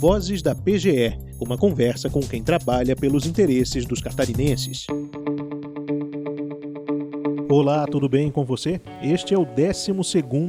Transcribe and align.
Vozes 0.00 0.40
da 0.40 0.54
PGE, 0.54 1.14
uma 1.38 1.58
conversa 1.58 2.08
com 2.08 2.20
quem 2.20 2.42
trabalha 2.42 2.96
pelos 2.96 3.26
interesses 3.26 3.84
dos 3.84 4.00
catarinenses. 4.00 4.86
Olá, 7.50 7.86
tudo 7.86 8.08
bem 8.08 8.30
com 8.30 8.42
você? 8.42 8.80
Este 9.02 9.34
é 9.34 9.38
o 9.38 9.44
12 9.44 9.92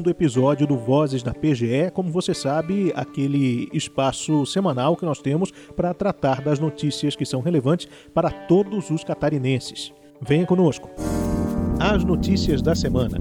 episódio 0.09 0.65
do 0.65 0.77
Vozes 0.77 1.21
da 1.21 1.33
PGE, 1.33 1.91
como 1.93 2.09
você 2.09 2.33
sabe, 2.33 2.93
aquele 2.95 3.67
espaço 3.73 4.45
semanal 4.45 4.95
que 4.95 5.03
nós 5.03 5.19
temos 5.19 5.51
para 5.75 5.93
tratar 5.93 6.41
das 6.41 6.57
notícias 6.57 7.13
que 7.13 7.25
são 7.25 7.41
relevantes 7.41 7.89
para 8.13 8.31
todos 8.31 8.89
os 8.89 9.03
catarinenses. 9.03 9.91
Venha 10.21 10.45
conosco. 10.45 10.89
As 11.77 12.05
notícias 12.05 12.61
da 12.61 12.73
semana. 12.73 13.17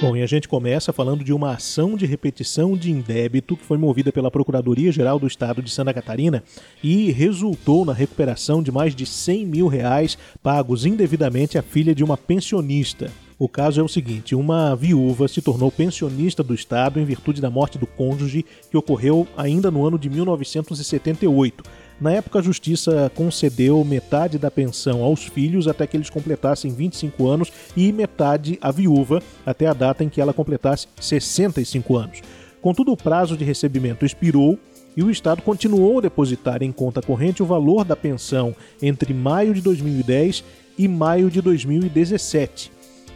Bom, 0.00 0.16
e 0.16 0.22
a 0.22 0.26
gente 0.26 0.46
começa 0.46 0.92
falando 0.92 1.24
de 1.24 1.32
uma 1.32 1.54
ação 1.54 1.96
de 1.96 2.06
repetição 2.06 2.76
de 2.76 2.88
indébito 2.88 3.56
que 3.56 3.64
foi 3.64 3.76
movida 3.76 4.12
pela 4.12 4.30
Procuradoria-Geral 4.30 5.18
do 5.18 5.26
Estado 5.26 5.60
de 5.60 5.72
Santa 5.72 5.92
Catarina 5.92 6.44
e 6.80 7.10
resultou 7.10 7.84
na 7.84 7.92
recuperação 7.92 8.62
de 8.62 8.70
mais 8.70 8.94
de 8.94 9.04
100 9.04 9.44
mil 9.44 9.66
reais 9.66 10.16
pagos 10.40 10.86
indevidamente 10.86 11.58
à 11.58 11.62
filha 11.62 11.96
de 11.96 12.04
uma 12.04 12.16
pensionista. 12.16 13.10
O 13.36 13.48
caso 13.48 13.80
é 13.80 13.82
o 13.82 13.88
seguinte: 13.88 14.36
uma 14.36 14.76
viúva 14.76 15.26
se 15.26 15.42
tornou 15.42 15.68
pensionista 15.68 16.44
do 16.44 16.54
Estado 16.54 17.00
em 17.00 17.04
virtude 17.04 17.40
da 17.40 17.50
morte 17.50 17.76
do 17.76 17.86
cônjuge 17.86 18.44
que 18.70 18.76
ocorreu 18.76 19.26
ainda 19.36 19.68
no 19.68 19.84
ano 19.84 19.98
de 19.98 20.08
1978. 20.08 21.64
Na 22.00 22.12
época, 22.12 22.38
a 22.38 22.42
Justiça 22.42 23.10
concedeu 23.14 23.84
metade 23.84 24.38
da 24.38 24.50
pensão 24.50 25.02
aos 25.02 25.24
filhos 25.24 25.66
até 25.66 25.84
que 25.84 25.96
eles 25.96 26.08
completassem 26.08 26.72
25 26.72 27.26
anos 27.26 27.52
e 27.76 27.92
metade 27.92 28.56
à 28.62 28.70
viúva 28.70 29.20
até 29.44 29.66
a 29.66 29.72
data 29.72 30.04
em 30.04 30.08
que 30.08 30.20
ela 30.20 30.32
completasse 30.32 30.86
65 31.00 31.96
anos. 31.96 32.20
Contudo, 32.62 32.92
o 32.92 32.96
prazo 32.96 33.36
de 33.36 33.44
recebimento 33.44 34.06
expirou 34.06 34.58
e 34.96 35.02
o 35.02 35.10
Estado 35.10 35.42
continuou 35.42 35.98
a 35.98 36.02
depositar 36.02 36.62
em 36.62 36.70
conta 36.70 37.02
corrente 37.02 37.42
o 37.42 37.46
valor 37.46 37.84
da 37.84 37.96
pensão 37.96 38.54
entre 38.80 39.12
maio 39.12 39.52
de 39.52 39.60
2010 39.60 40.44
e 40.78 40.86
maio 40.86 41.28
de 41.30 41.42
2017. 41.42 42.70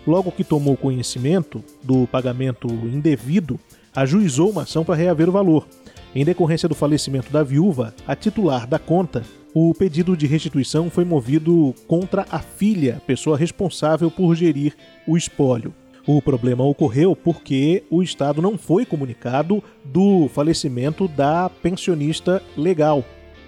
Logo 0.04 0.32
que 0.32 0.42
tomou 0.42 0.76
conhecimento 0.76 1.62
do 1.82 2.08
pagamento 2.08 2.66
indevido, 2.68 3.60
ajuizou 3.94 4.50
uma 4.50 4.62
ação 4.62 4.84
para 4.84 4.96
reaver 4.96 5.28
o 5.28 5.32
valor. 5.32 5.66
Em 6.14 6.24
decorrência 6.26 6.68
do 6.68 6.74
falecimento 6.74 7.32
da 7.32 7.42
viúva, 7.42 7.94
a 8.06 8.14
titular 8.14 8.66
da 8.66 8.78
conta, 8.78 9.22
o 9.54 9.72
pedido 9.72 10.14
de 10.14 10.26
restituição 10.26 10.90
foi 10.90 11.06
movido 11.06 11.74
contra 11.86 12.26
a 12.30 12.38
filha, 12.38 13.00
pessoa 13.06 13.36
responsável 13.36 14.10
por 14.10 14.34
gerir 14.34 14.74
o 15.06 15.16
espólio. 15.16 15.72
O 16.06 16.20
problema 16.20 16.64
ocorreu 16.64 17.16
porque 17.16 17.84
o 17.88 18.02
Estado 18.02 18.42
não 18.42 18.58
foi 18.58 18.84
comunicado 18.84 19.62
do 19.84 20.28
falecimento 20.28 21.08
da 21.08 21.48
pensionista 21.48 22.42
legal, 22.56 23.04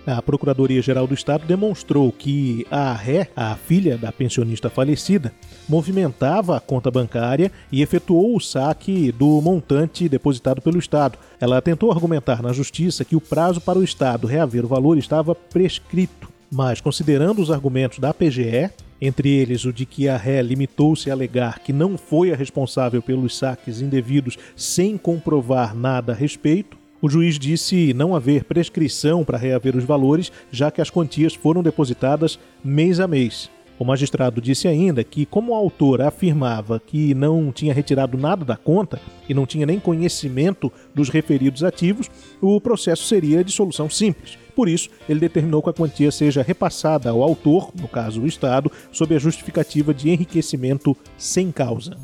a 0.06 0.20
Procuradoria-Geral 0.20 1.06
do 1.06 1.14
Estado 1.14 1.46
demonstrou 1.46 2.12
que 2.12 2.66
a 2.70 2.92
ré, 2.92 3.28
a 3.34 3.54
filha 3.54 3.96
da 3.96 4.12
pensionista 4.12 4.68
falecida, 4.68 5.32
movimentava 5.68 6.56
a 6.56 6.60
conta 6.60 6.90
bancária 6.90 7.50
e 7.72 7.82
efetuou 7.82 8.36
o 8.36 8.40
saque 8.40 9.10
do 9.12 9.40
montante 9.40 10.08
depositado 10.08 10.60
pelo 10.60 10.78
Estado. 10.78 11.18
Ela 11.40 11.62
tentou 11.62 11.90
argumentar 11.90 12.42
na 12.42 12.52
Justiça 12.52 13.04
que 13.04 13.16
o 13.16 13.20
prazo 13.20 13.60
para 13.60 13.78
o 13.78 13.84
Estado 13.84 14.26
reaver 14.26 14.64
o 14.64 14.68
valor 14.68 14.98
estava 14.98 15.34
prescrito, 15.34 16.28
mas 16.50 16.80
considerando 16.80 17.40
os 17.40 17.50
argumentos 17.50 17.98
da 17.98 18.12
PGE, 18.12 18.70
entre 19.00 19.28
eles 19.28 19.64
o 19.64 19.72
de 19.72 19.84
que 19.84 20.08
a 20.08 20.16
ré 20.16 20.40
limitou-se 20.40 21.10
a 21.10 21.12
alegar 21.12 21.58
que 21.58 21.72
não 21.72 21.98
foi 21.98 22.32
a 22.32 22.36
responsável 22.36 23.02
pelos 23.02 23.36
saques 23.36 23.80
indevidos 23.80 24.38
sem 24.56 24.96
comprovar 24.96 25.74
nada 25.74 26.12
a 26.12 26.14
respeito, 26.14 26.83
o 27.04 27.10
juiz 27.10 27.38
disse 27.38 27.92
não 27.92 28.16
haver 28.16 28.44
prescrição 28.44 29.26
para 29.26 29.36
reaver 29.36 29.76
os 29.76 29.84
valores, 29.84 30.32
já 30.50 30.70
que 30.70 30.80
as 30.80 30.88
quantias 30.88 31.34
foram 31.34 31.62
depositadas 31.62 32.38
mês 32.64 32.98
a 32.98 33.06
mês. 33.06 33.50
O 33.78 33.84
magistrado 33.84 34.40
disse 34.40 34.66
ainda 34.66 35.04
que, 35.04 35.26
como 35.26 35.52
o 35.52 35.54
autor 35.54 36.00
afirmava 36.00 36.80
que 36.80 37.12
não 37.12 37.52
tinha 37.52 37.74
retirado 37.74 38.16
nada 38.16 38.42
da 38.42 38.56
conta 38.56 38.98
e 39.28 39.34
não 39.34 39.44
tinha 39.44 39.66
nem 39.66 39.78
conhecimento 39.78 40.72
dos 40.94 41.10
referidos 41.10 41.62
ativos, 41.62 42.10
o 42.40 42.58
processo 42.58 43.04
seria 43.04 43.44
de 43.44 43.52
solução 43.52 43.90
simples. 43.90 44.38
Por 44.56 44.66
isso, 44.66 44.88
ele 45.06 45.20
determinou 45.20 45.62
que 45.62 45.68
a 45.68 45.74
quantia 45.74 46.10
seja 46.10 46.40
repassada 46.40 47.10
ao 47.10 47.22
autor, 47.22 47.70
no 47.78 47.86
caso 47.86 48.22
o 48.22 48.26
Estado, 48.26 48.72
sob 48.90 49.14
a 49.14 49.18
justificativa 49.18 49.92
de 49.92 50.08
enriquecimento 50.08 50.96
sem 51.18 51.52
causa. 51.52 51.98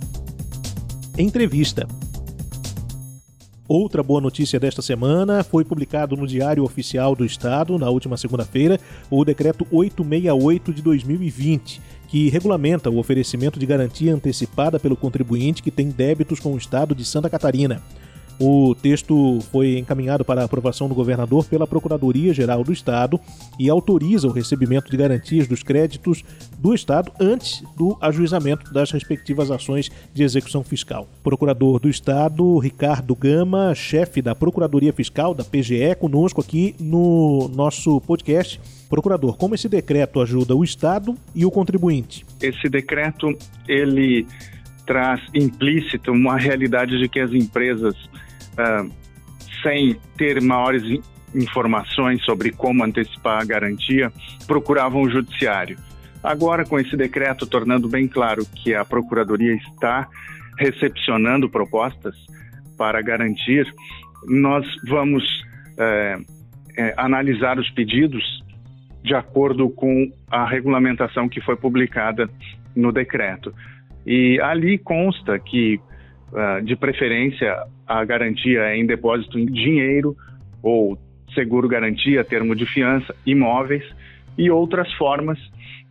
Entrevista. 1.16 1.88
Outra 3.72 4.02
boa 4.02 4.20
notícia 4.20 4.58
desta 4.58 4.82
semana 4.82 5.44
foi 5.44 5.64
publicado 5.64 6.16
no 6.16 6.26
Diário 6.26 6.64
Oficial 6.64 7.14
do 7.14 7.24
Estado, 7.24 7.78
na 7.78 7.88
última 7.88 8.16
segunda-feira, 8.16 8.80
o 9.08 9.24
Decreto 9.24 9.64
868 9.70 10.74
de 10.74 10.82
2020, 10.82 11.80
que 12.08 12.28
regulamenta 12.28 12.90
o 12.90 12.98
oferecimento 12.98 13.60
de 13.60 13.66
garantia 13.66 14.12
antecipada 14.12 14.80
pelo 14.80 14.96
contribuinte 14.96 15.62
que 15.62 15.70
tem 15.70 15.88
débitos 15.88 16.40
com 16.40 16.52
o 16.52 16.58
Estado 16.58 16.96
de 16.96 17.04
Santa 17.04 17.30
Catarina. 17.30 17.80
O 18.42 18.74
texto 18.74 19.38
foi 19.52 19.76
encaminhado 19.76 20.24
para 20.24 20.42
aprovação 20.42 20.88
do 20.88 20.94
governador 20.94 21.44
pela 21.44 21.66
Procuradoria-Geral 21.66 22.64
do 22.64 22.72
Estado 22.72 23.20
e 23.58 23.68
autoriza 23.68 24.26
o 24.26 24.32
recebimento 24.32 24.90
de 24.90 24.96
garantias 24.96 25.46
dos 25.46 25.62
créditos 25.62 26.24
do 26.58 26.74
Estado 26.74 27.12
antes 27.20 27.62
do 27.76 27.98
ajuizamento 28.00 28.72
das 28.72 28.90
respectivas 28.90 29.50
ações 29.50 29.90
de 30.14 30.22
execução 30.22 30.64
fiscal. 30.64 31.06
Procurador 31.22 31.78
do 31.78 31.90
Estado, 31.90 32.58
Ricardo 32.58 33.14
Gama, 33.14 33.74
chefe 33.74 34.22
da 34.22 34.34
Procuradoria 34.34 34.94
Fiscal 34.94 35.34
da 35.34 35.44
PGE, 35.44 35.94
conosco 35.98 36.40
aqui 36.40 36.74
no 36.80 37.50
nosso 37.54 38.00
podcast. 38.00 38.58
Procurador, 38.88 39.36
como 39.36 39.54
esse 39.54 39.68
decreto 39.68 40.18
ajuda 40.18 40.56
o 40.56 40.64
Estado 40.64 41.14
e 41.34 41.44
o 41.44 41.50
contribuinte? 41.50 42.24
Esse 42.40 42.70
decreto, 42.70 43.36
ele 43.68 44.26
traz 44.86 45.20
implícito 45.34 46.10
uma 46.10 46.38
realidade 46.38 46.98
de 46.98 47.06
que 47.06 47.20
as 47.20 47.32
empresas 47.32 47.94
uh, 48.60 48.90
sem 49.62 49.96
ter 50.16 50.40
maiores 50.40 50.82
informações 51.34 52.22
sobre 52.24 52.50
como 52.50 52.84
antecipar 52.84 53.40
a 53.40 53.44
garantia, 53.44 54.12
procuravam 54.46 55.02
o 55.02 55.10
judiciário. 55.10 55.78
Agora, 56.22 56.64
com 56.64 56.78
esse 56.78 56.96
decreto 56.96 57.46
tornando 57.46 57.88
bem 57.88 58.06
claro 58.06 58.44
que 58.56 58.74
a 58.74 58.84
Procuradoria 58.84 59.54
está 59.54 60.08
recepcionando 60.58 61.48
propostas 61.48 62.14
para 62.76 63.00
garantir, 63.00 63.66
nós 64.26 64.66
vamos 64.86 65.24
é, 65.78 66.18
é, 66.76 66.94
analisar 66.96 67.58
os 67.58 67.70
pedidos 67.70 68.22
de 69.02 69.14
acordo 69.14 69.70
com 69.70 70.12
a 70.30 70.44
regulamentação 70.44 71.28
que 71.28 71.40
foi 71.40 71.56
publicada 71.56 72.28
no 72.76 72.92
decreto. 72.92 73.54
E 74.06 74.38
ali 74.40 74.76
consta 74.76 75.38
que 75.38 75.80
de 76.64 76.76
preferência, 76.76 77.56
a 77.86 78.04
garantia 78.04 78.60
é 78.60 78.76
em 78.76 78.86
depósito 78.86 79.38
em 79.38 79.46
dinheiro 79.46 80.16
ou 80.62 80.98
seguro 81.34 81.68
garantia, 81.68 82.24
termo 82.24 82.54
de 82.54 82.66
fiança, 82.66 83.14
imóveis 83.26 83.84
e 84.36 84.50
outras 84.50 84.92
formas, 84.94 85.38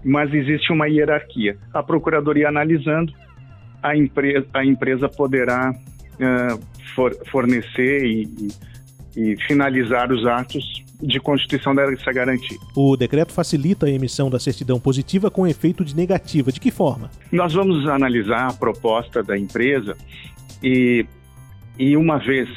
mas 0.03 0.33
existe 0.33 0.71
uma 0.71 0.87
hierarquia. 0.87 1.57
A 1.73 1.83
procuradoria 1.83 2.47
analisando, 2.47 3.13
a 3.81 3.95
empresa, 3.95 4.47
a 4.53 4.65
empresa 4.65 5.09
poderá 5.09 5.71
uh, 5.71 6.59
for, 6.95 7.13
fornecer 7.27 8.05
e, 8.05 8.27
e 9.15 9.35
finalizar 9.47 10.11
os 10.11 10.25
atos 10.25 10.83
de 11.01 11.19
constituição 11.19 11.73
dessa 11.73 12.11
garantia. 12.11 12.57
O 12.75 12.97
decreto 12.97 13.31
facilita 13.31 13.85
a 13.85 13.89
emissão 13.89 14.29
da 14.29 14.39
certidão 14.39 14.79
positiva 14.79 15.31
com 15.31 15.47
efeito 15.47 15.85
de 15.85 15.95
negativa. 15.95 16.51
De 16.51 16.59
que 16.59 16.71
forma? 16.71 17.09
Nós 17.31 17.53
vamos 17.53 17.87
analisar 17.87 18.49
a 18.49 18.53
proposta 18.53 19.23
da 19.23 19.37
empresa 19.37 19.95
e, 20.61 21.05
e 21.77 21.95
uma 21.95 22.17
vez 22.17 22.49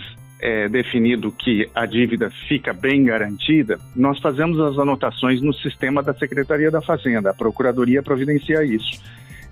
é, 0.43 0.69
definido 0.69 1.31
que 1.31 1.71
a 1.73 1.87
dívida 1.87 2.29
fica 2.49 2.73
bem 2.73 3.05
garantida, 3.05 3.79
nós 3.95 4.19
fazemos 4.19 4.59
as 4.59 4.77
anotações 4.77 5.41
no 5.41 5.55
sistema 5.55 6.03
da 6.03 6.13
Secretaria 6.13 6.71
da 6.71 6.83
Fazenda. 6.83 7.31
A 7.31 7.35
Procuradoria 7.35 8.03
providencia 8.03 8.65
isso. 8.65 9.01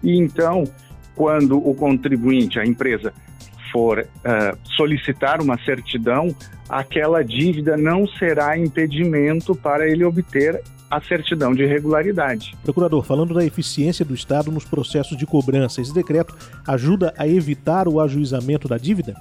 E 0.03 0.19
então, 0.19 0.64
quando 1.14 1.56
o 1.59 1.75
contribuinte, 1.76 2.59
a 2.59 2.67
empresa, 2.67 3.12
for 3.72 4.00
uh, 4.00 4.58
solicitar 4.76 5.40
uma 5.40 5.58
certidão, 5.64 6.34
aquela 6.69 7.22
dívida 7.22 7.76
não 7.76 8.06
será 8.06 8.56
impedimento 8.56 9.55
para 9.55 9.88
ele 9.88 10.05
obter 10.05 10.61
a 10.90 11.00
certidão 11.00 11.52
de 11.55 11.64
regularidade. 11.64 12.55
Procurador, 12.64 13.05
falando 13.05 13.32
da 13.32 13.44
eficiência 13.44 14.05
do 14.05 14.12
Estado 14.12 14.50
nos 14.50 14.64
processos 14.64 15.17
de 15.17 15.25
cobrança, 15.25 15.81
esse 15.81 15.94
decreto 15.94 16.34
ajuda 16.67 17.14
a 17.17 17.28
evitar 17.28 17.87
o 17.87 18.00
ajuizamento 18.00 18.67
da 18.67 18.76
dívida? 18.76 19.14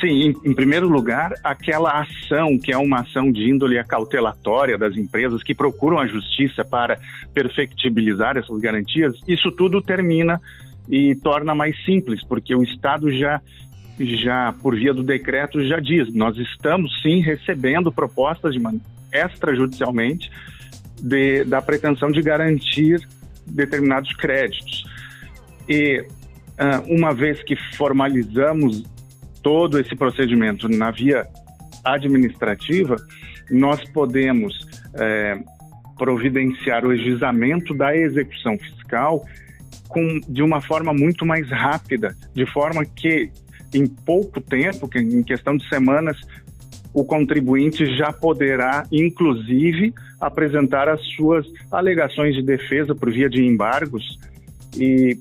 Sim, 0.00 0.34
em 0.44 0.52
primeiro 0.52 0.88
lugar, 0.88 1.32
aquela 1.44 2.00
ação 2.00 2.58
que 2.58 2.72
é 2.72 2.76
uma 2.76 3.02
ação 3.02 3.30
de 3.30 3.48
índole 3.48 3.82
cautelatória 3.84 4.76
das 4.76 4.96
empresas 4.96 5.44
que 5.44 5.54
procuram 5.54 6.00
a 6.00 6.08
justiça 6.08 6.64
para 6.64 6.98
perfectibilizar 7.32 8.36
essas 8.36 8.58
garantias, 8.58 9.14
isso 9.28 9.52
tudo 9.52 9.80
termina 9.80 10.40
e 10.88 11.14
torna 11.14 11.54
mais 11.54 11.76
simples, 11.84 12.24
porque 12.24 12.52
o 12.52 12.64
Estado 12.64 13.12
já 13.12 13.40
já 13.98 14.52
por 14.60 14.74
via 14.74 14.92
do 14.92 15.02
decreto 15.02 15.64
já 15.66 15.78
diz, 15.78 16.12
nós 16.14 16.36
estamos 16.36 16.90
sim 17.02 17.20
recebendo 17.20 17.92
propostas 17.92 18.54
de 18.54 18.60
extrajudicialmente 19.12 20.30
de, 21.00 21.44
da 21.44 21.60
pretensão 21.60 22.10
de 22.10 22.22
garantir 22.22 23.00
determinados 23.46 24.14
créditos. 24.16 24.84
E 25.68 26.00
uh, 26.00 26.94
uma 26.94 27.12
vez 27.12 27.42
que 27.42 27.56
formalizamos 27.76 28.84
todo 29.42 29.78
esse 29.78 29.94
procedimento 29.94 30.68
na 30.68 30.90
via 30.90 31.26
administrativa, 31.84 32.96
nós 33.50 33.82
podemos 33.90 34.54
é, 34.94 35.38
providenciar 35.98 36.86
o 36.86 36.90
ajuizamento 36.90 37.74
da 37.74 37.94
execução 37.96 38.56
fiscal 38.56 39.26
com, 39.88 40.20
de 40.28 40.42
uma 40.42 40.60
forma 40.60 40.94
muito 40.94 41.26
mais 41.26 41.50
rápida, 41.50 42.16
de 42.34 42.46
forma 42.46 42.84
que 42.84 43.30
em 43.74 43.86
pouco 43.86 44.40
tempo, 44.40 44.88
em 44.96 45.22
questão 45.22 45.56
de 45.56 45.68
semanas, 45.68 46.16
o 46.94 47.04
contribuinte 47.04 47.86
já 47.96 48.12
poderá, 48.12 48.86
inclusive, 48.92 49.94
apresentar 50.20 50.88
as 50.88 51.00
suas 51.14 51.46
alegações 51.70 52.34
de 52.34 52.42
defesa 52.42 52.94
por 52.94 53.10
via 53.10 53.30
de 53.30 53.42
embargos 53.44 54.18
e, 54.76 55.18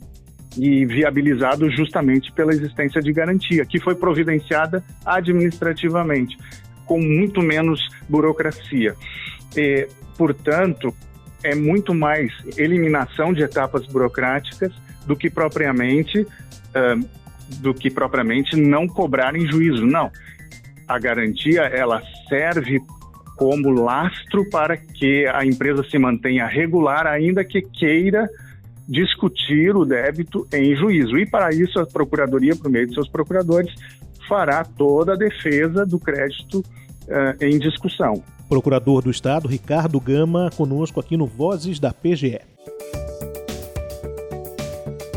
e 0.57 0.85
viabilizado 0.85 1.69
justamente 1.69 2.31
pela 2.33 2.51
existência 2.51 3.01
de 3.01 3.13
garantia, 3.13 3.65
que 3.65 3.79
foi 3.79 3.95
providenciada 3.95 4.83
administrativamente, 5.05 6.37
com 6.85 6.99
muito 6.99 7.41
menos 7.41 7.79
burocracia. 8.09 8.93
E, 9.55 9.87
portanto, 10.17 10.93
é 11.43 11.55
muito 11.55 11.93
mais 11.93 12.31
eliminação 12.57 13.33
de 13.33 13.43
etapas 13.43 13.85
burocráticas 13.87 14.73
do 15.07 15.15
que 15.15 15.29
propriamente 15.29 16.19
uh, 16.19 17.09
do 17.59 17.73
que 17.73 17.89
propriamente 17.89 18.55
não 18.55 18.87
cobrar 18.87 19.35
em 19.35 19.49
juízo. 19.49 19.85
Não, 19.85 20.11
a 20.87 20.99
garantia 20.99 21.61
ela 21.61 22.01
serve 22.27 22.81
como 23.37 23.71
lastro 23.71 24.47
para 24.49 24.77
que 24.77 25.25
a 25.27 25.45
empresa 25.45 25.83
se 25.89 25.97
mantenha 25.97 26.45
regular, 26.45 27.07
ainda 27.07 27.43
que 27.43 27.61
queira 27.61 28.29
discutir 28.87 29.75
o 29.75 29.85
débito 29.85 30.47
em 30.53 30.75
juízo. 30.75 31.17
E 31.17 31.25
para 31.25 31.49
isso 31.53 31.79
a 31.79 31.85
procuradoria, 31.85 32.55
por 32.55 32.69
meio 32.69 32.87
de 32.87 32.93
seus 32.93 33.09
procuradores, 33.09 33.73
fará 34.27 34.63
toda 34.63 35.13
a 35.13 35.17
defesa 35.17 35.85
do 35.85 35.99
crédito 35.99 36.59
uh, 36.59 37.43
em 37.43 37.57
discussão. 37.57 38.23
Procurador 38.47 39.01
do 39.01 39.09
Estado, 39.09 39.47
Ricardo 39.47 39.99
Gama, 39.99 40.49
conosco 40.55 40.99
aqui 40.99 41.15
no 41.15 41.25
Vozes 41.25 41.79
da 41.79 41.93
PGE. 41.93 42.41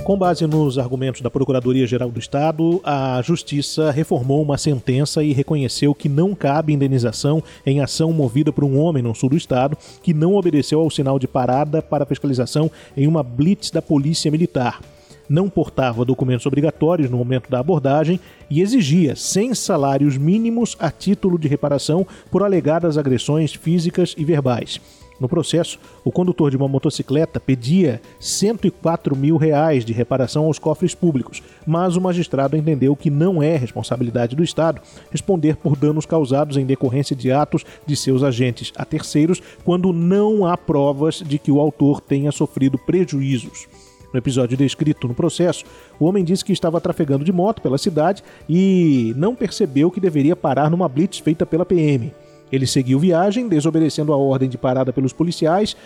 Com 0.04 0.18
base 0.18 0.46
nos 0.46 0.78
argumentos 0.78 1.22
da 1.22 1.30
Procuradoria-Geral 1.30 2.10
do 2.10 2.20
Estado, 2.20 2.78
a 2.84 3.22
Justiça 3.22 3.90
reformou 3.90 4.42
uma 4.42 4.58
sentença 4.58 5.24
e 5.24 5.32
reconheceu 5.32 5.94
que 5.94 6.10
não 6.10 6.34
cabe 6.34 6.74
indenização 6.74 7.42
em 7.64 7.80
ação 7.80 8.12
movida 8.12 8.52
por 8.52 8.64
um 8.64 8.78
homem 8.78 9.02
no 9.02 9.14
sul 9.14 9.30
do 9.30 9.36
estado 9.36 9.78
que 10.02 10.12
não 10.12 10.34
obedeceu 10.34 10.78
ao 10.78 10.90
sinal 10.90 11.18
de 11.18 11.26
parada 11.26 11.80
para 11.80 12.04
fiscalização 12.04 12.70
em 12.94 13.06
uma 13.06 13.22
blitz 13.22 13.70
da 13.70 13.80
Polícia 13.80 14.30
Militar 14.30 14.78
não 15.26 15.48
portava 15.48 16.04
documentos 16.04 16.44
obrigatórios 16.44 17.10
no 17.10 17.16
momento 17.16 17.50
da 17.50 17.58
abordagem 17.58 18.20
e 18.50 18.60
exigia 18.60 19.16
100 19.16 19.54
salários 19.54 20.18
mínimos 20.18 20.76
a 20.78 20.90
título 20.90 21.38
de 21.38 21.48
reparação 21.48 22.06
por 22.30 22.42
alegadas 22.42 22.98
agressões 22.98 23.54
físicas 23.54 24.14
e 24.18 24.22
verbais. 24.22 24.78
No 25.20 25.28
processo, 25.28 25.78
o 26.04 26.10
condutor 26.10 26.50
de 26.50 26.56
uma 26.56 26.66
motocicleta 26.66 27.38
pedia 27.38 28.02
104 28.18 29.14
mil 29.14 29.36
reais 29.36 29.84
de 29.84 29.92
reparação 29.92 30.46
aos 30.46 30.58
cofres 30.58 30.94
públicos, 30.94 31.42
mas 31.64 31.96
o 31.96 32.00
magistrado 32.00 32.56
entendeu 32.56 32.96
que 32.96 33.10
não 33.10 33.42
é 33.42 33.56
responsabilidade 33.56 34.34
do 34.34 34.42
Estado 34.42 34.80
responder 35.10 35.56
por 35.56 35.76
danos 35.76 36.04
causados 36.04 36.56
em 36.56 36.66
decorrência 36.66 37.14
de 37.14 37.30
atos 37.30 37.64
de 37.86 37.94
seus 37.96 38.22
agentes 38.24 38.72
a 38.76 38.84
terceiros 38.84 39.40
quando 39.64 39.92
não 39.92 40.46
há 40.46 40.56
provas 40.56 41.22
de 41.24 41.38
que 41.38 41.52
o 41.52 41.60
autor 41.60 42.00
tenha 42.00 42.32
sofrido 42.32 42.76
prejuízos. 42.76 43.68
No 44.12 44.18
episódio 44.18 44.56
descrito 44.56 45.08
no 45.08 45.14
processo, 45.14 45.64
o 45.98 46.04
homem 46.04 46.24
disse 46.24 46.44
que 46.44 46.52
estava 46.52 46.80
trafegando 46.80 47.24
de 47.24 47.32
moto 47.32 47.60
pela 47.60 47.78
cidade 47.78 48.22
e 48.48 49.12
não 49.16 49.34
percebeu 49.34 49.90
que 49.90 49.98
deveria 49.98 50.36
parar 50.36 50.70
numa 50.70 50.88
blitz 50.88 51.18
feita 51.18 51.44
pela 51.44 51.64
PM. 51.64 52.12
Ele 52.52 52.66
seguiu 52.66 52.98
viagem, 52.98 53.48
desobedecendo 53.48 54.12
a 54.12 54.16
ordem 54.16 54.48
de 54.48 54.58
parada 54.58 54.92
pelos 54.92 55.12
policiais, 55.12 55.76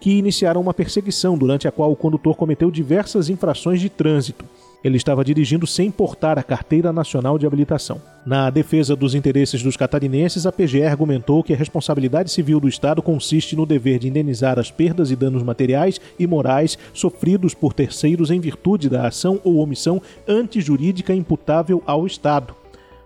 que 0.00 0.18
iniciaram 0.18 0.60
uma 0.60 0.74
perseguição 0.74 1.38
durante 1.38 1.68
a 1.68 1.70
qual 1.70 1.92
o 1.92 1.96
condutor 1.96 2.36
cometeu 2.36 2.70
diversas 2.70 3.28
infrações 3.28 3.80
de 3.80 3.88
trânsito. 3.88 4.44
Ele 4.82 4.96
estava 4.96 5.24
dirigindo 5.24 5.64
sem 5.64 5.92
portar 5.92 6.40
a 6.40 6.42
Carteira 6.42 6.92
Nacional 6.92 7.38
de 7.38 7.46
Habilitação. 7.46 8.02
Na 8.26 8.50
defesa 8.50 8.96
dos 8.96 9.14
interesses 9.14 9.62
dos 9.62 9.76
catarinenses, 9.76 10.44
a 10.44 10.50
PGR 10.50 10.90
argumentou 10.90 11.44
que 11.44 11.52
a 11.52 11.56
responsabilidade 11.56 12.32
civil 12.32 12.58
do 12.58 12.68
Estado 12.68 13.00
consiste 13.00 13.54
no 13.54 13.64
dever 13.64 14.00
de 14.00 14.08
indenizar 14.08 14.58
as 14.58 14.72
perdas 14.72 15.12
e 15.12 15.16
danos 15.16 15.44
materiais 15.44 16.00
e 16.18 16.26
morais 16.26 16.76
sofridos 16.92 17.54
por 17.54 17.72
terceiros 17.72 18.30
em 18.30 18.40
virtude 18.40 18.88
da 18.88 19.06
ação 19.06 19.40
ou 19.44 19.58
omissão 19.58 20.02
antijurídica 20.26 21.14
imputável 21.14 21.80
ao 21.86 22.04
Estado. 22.04 22.61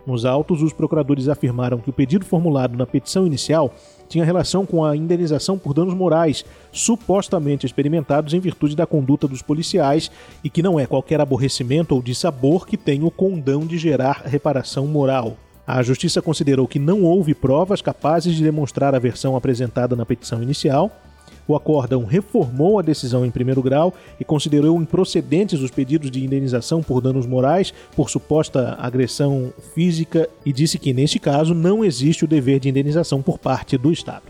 Nos 0.06 0.25
autos, 0.25 0.62
os 0.62 0.73
procuradores 0.73 1.29
afirmaram 1.29 1.79
que 1.79 1.91
o 1.91 1.93
pedido 1.93 2.25
formulado 2.25 2.76
na 2.76 2.87
petição 2.87 3.26
inicial 3.26 3.75
tinha 4.08 4.25
relação 4.25 4.64
com 4.64 4.85
a 4.85 4.97
indenização 4.97 5.58
por 5.58 5.75
danos 5.75 5.93
morais 5.93 6.44
supostamente 6.70 7.67
experimentados 7.67 8.32
em 8.32 8.38
virtude 8.38 8.76
da 8.76 8.87
conduta 8.87 9.26
dos 9.26 9.43
policiais 9.43 10.08
e 10.44 10.49
que 10.49 10.62
não 10.62 10.79
é 10.79 10.87
qualquer 10.87 11.20
aborrecimento 11.20 11.93
ou 11.93 12.00
dissabor 12.00 12.67
que 12.67 12.76
tenha 12.76 13.05
o 13.05 13.11
condão 13.11 13.67
de 13.67 13.76
gerar 13.76 14.23
reparação 14.25 14.87
moral. 14.87 15.37
A 15.67 15.82
Justiça 15.82 16.23
considerou 16.23 16.69
que 16.69 16.79
não 16.79 17.03
houve 17.03 17.35
provas 17.35 17.82
capazes 17.82 18.37
de 18.37 18.44
demonstrar 18.44 18.94
a 18.94 19.00
versão 19.00 19.35
apresentada 19.35 19.97
na 19.97 20.06
petição 20.06 20.41
inicial 20.41 20.93
o 21.48 21.54
acórdão 21.54 22.04
reformou 22.04 22.78
a 22.78 22.82
decisão 22.82 23.25
em 23.25 23.31
primeiro 23.31 23.62
grau 23.62 23.94
e 24.19 24.25
considerou 24.25 24.81
improcedentes 24.81 25.60
os 25.60 25.70
pedidos 25.70 26.10
de 26.10 26.25
indenização 26.25 26.82
por 26.82 27.00
danos 27.00 27.26
morais 27.26 27.72
por 27.94 28.10
suposta 28.10 28.76
agressão 28.78 29.52
física 29.75 30.28
e 30.44 30.52
disse 30.52 30.78
que, 30.78 30.93
neste 30.93 31.19
caso, 31.19 31.54
não 31.54 31.84
existe 31.84 32.25
o 32.25 32.28
dever 32.28 32.60
de 32.60 32.69
indenização 32.69 33.22
por 33.22 33.38
parte 33.38 33.76
do 33.78 33.93
Estado. 33.93 34.25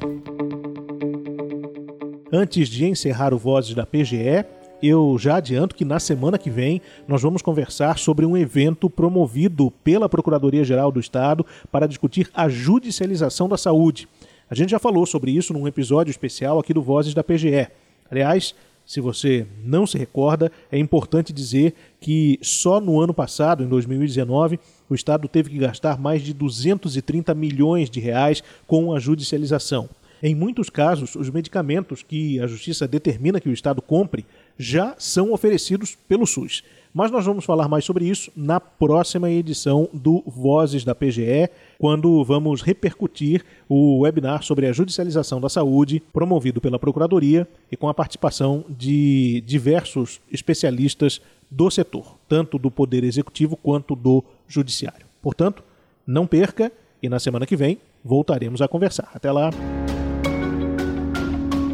Antes 2.33 2.69
de 2.69 2.85
encerrar 2.85 3.33
o 3.33 3.39
Vozes 3.39 3.75
da 3.75 3.87
PGE, 3.87 4.45
eu 4.83 5.17
já 5.19 5.37
adianto 5.37 5.75
que 5.75 5.85
na 5.85 5.99
semana 5.99 6.37
que 6.37 6.51
vem 6.51 6.83
nós 7.09 7.23
vamos 7.23 7.41
conversar 7.41 7.99
sobre 7.99 8.27
um 8.27 8.37
evento 8.37 8.91
promovido 8.91 9.71
pela 9.83 10.09
Procuradoria-Geral 10.09 10.93
do 10.93 11.01
Estado 11.01 11.47
para 11.73 11.87
discutir 11.87 12.29
a 12.35 12.49
judicialização 12.49 13.49
da 13.49 13.57
saúde. 13.57 14.09
A 14.49 14.55
gente 14.55 14.71
já 14.71 14.79
falou 14.79 15.05
sobre 15.05 15.33
isso 15.33 15.53
num 15.53 15.67
episódio 15.67 16.11
especial 16.11 16.59
aqui 16.59 16.73
do 16.73 16.81
Vozes 16.81 17.15
da 17.15 17.25
PGE. 17.25 17.67
Aliás, 18.09 18.55
se 18.87 19.01
você 19.01 19.45
não 19.65 19.85
se 19.85 19.99
recorda, 19.99 20.53
é 20.71 20.79
importante 20.79 21.33
dizer 21.33 21.75
que 22.01 22.39
só 22.41 22.81
no 22.81 23.01
ano 23.01 23.13
passado, 23.13 23.65
em 23.65 23.69
2019, 23.69 24.61
o 24.89 24.95
Estado 24.95 25.27
teve 25.27 25.51
que 25.51 25.59
gastar 25.59 25.99
mais 25.99 26.23
de 26.23 26.33
230 26.33 27.35
milhões 27.35 27.91
de 27.91 27.99
reais 27.99 28.45
com 28.65 28.95
a 28.95 29.01
judicialização. 29.01 29.89
Em 30.23 30.35
muitos 30.35 30.71
casos, 30.71 31.15
os 31.15 31.29
medicamentos 31.31 32.03
que 32.03 32.41
a 32.41 32.47
Justiça 32.47 32.89
determina 32.89 33.41
que 33.41 33.49
o 33.49 33.53
Estado 33.53 33.83
compre 33.83 34.25
já 34.59 34.95
são 34.99 35.33
oferecidos 35.33 35.97
pelo 36.09 36.27
SUS. 36.27 36.63
Mas 36.93 37.11
nós 37.11 37.27
vamos 37.27 37.45
falar 37.45 37.69
mais 37.69 37.85
sobre 37.85 38.07
isso 38.07 38.33
na 38.35 38.59
próxima 38.59 39.31
edição 39.31 39.87
do 39.93 40.23
Vozes 40.27 40.83
da 40.83 40.95
PGE, 40.95 41.51
quando 41.79 42.25
vamos 42.25 42.63
repercutir 42.63 43.45
o 43.69 44.01
webinar 44.01 44.43
sobre 44.43 44.67
a 44.67 44.73
judicialização 44.73 45.39
da 45.39 45.51
saúde, 45.51 46.03
promovido 46.11 46.59
pela 46.59 46.79
Procuradoria 46.79 47.47
e 47.71 47.77
com 47.77 47.87
a 47.87 47.93
participação 47.93 48.65
de 48.71 49.43
diversos 49.47 50.23
especialistas 50.33 51.21
do 51.51 51.71
setor, 51.71 52.17
tanto 52.27 52.59
do 52.59 52.71
Poder 52.71 53.05
Executivo 53.05 53.59
quanto 53.59 53.95
do 53.95 54.25
Judiciário. 54.49 55.07
Portanto, 55.21 55.63
não 56.07 56.27
perca 56.27 56.73
e 57.03 57.11
na 57.11 57.19
semana 57.19 57.45
que 57.45 57.57
vem 57.57 57.79
voltaremos 58.03 58.63
a 58.63 58.69
conversar. 58.69 59.11
Até 59.13 59.31
lá! 59.31 59.51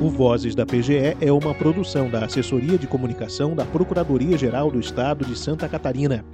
O 0.02 0.10
Vozes 0.10 0.54
da 0.56 0.66
PGE 0.66 1.16
é 1.20 1.30
uma 1.30 1.54
produção 1.54 2.10
da 2.10 2.24
Assessoria 2.24 2.76
de 2.76 2.88
Comunicação 2.88 3.54
da 3.54 3.64
Procuradoria-Geral 3.64 4.68
do 4.68 4.80
Estado 4.80 5.24
de 5.24 5.38
Santa 5.38 5.68
Catarina. 5.68 6.24